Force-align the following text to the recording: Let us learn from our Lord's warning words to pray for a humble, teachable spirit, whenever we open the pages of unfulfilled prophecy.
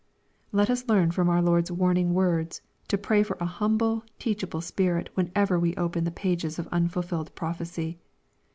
Let 0.51 0.71
us 0.71 0.87
learn 0.89 1.11
from 1.11 1.29
our 1.29 1.43
Lord's 1.43 1.71
warning 1.71 2.15
words 2.15 2.63
to 2.87 2.97
pray 2.97 3.21
for 3.21 3.37
a 3.39 3.45
humble, 3.45 4.03
teachable 4.17 4.61
spirit, 4.61 5.09
whenever 5.13 5.59
we 5.59 5.75
open 5.75 6.05
the 6.05 6.09
pages 6.09 6.57
of 6.57 6.65
unfulfilled 6.71 7.35
prophecy. 7.35 7.99